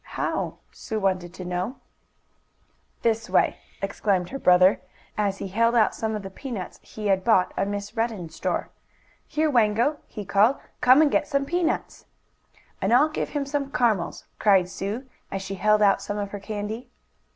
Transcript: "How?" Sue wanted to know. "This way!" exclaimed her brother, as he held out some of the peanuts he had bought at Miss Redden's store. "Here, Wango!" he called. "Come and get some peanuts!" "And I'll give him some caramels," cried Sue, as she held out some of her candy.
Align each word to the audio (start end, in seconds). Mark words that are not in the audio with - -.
"How?" 0.17 0.57
Sue 0.71 0.99
wanted 0.99 1.31
to 1.35 1.45
know. 1.45 1.75
"This 3.03 3.29
way!" 3.29 3.57
exclaimed 3.83 4.29
her 4.29 4.39
brother, 4.39 4.81
as 5.15 5.37
he 5.37 5.49
held 5.49 5.75
out 5.75 5.93
some 5.93 6.15
of 6.15 6.23
the 6.23 6.31
peanuts 6.31 6.79
he 6.81 7.05
had 7.05 7.23
bought 7.23 7.53
at 7.55 7.67
Miss 7.67 7.95
Redden's 7.95 8.33
store. 8.33 8.71
"Here, 9.27 9.47
Wango!" 9.47 9.97
he 10.07 10.25
called. 10.25 10.55
"Come 10.81 11.03
and 11.03 11.11
get 11.11 11.27
some 11.27 11.45
peanuts!" 11.45 12.07
"And 12.81 12.91
I'll 12.91 13.09
give 13.09 13.29
him 13.29 13.45
some 13.45 13.69
caramels," 13.71 14.25
cried 14.39 14.69
Sue, 14.69 15.05
as 15.31 15.43
she 15.43 15.53
held 15.53 15.83
out 15.83 16.01
some 16.01 16.17
of 16.17 16.31
her 16.31 16.39
candy. 16.39 16.89